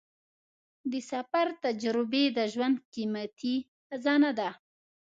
[0.91, 3.55] د سفر تجربې د ژوند قیمتي
[3.87, 4.49] خزانه ده.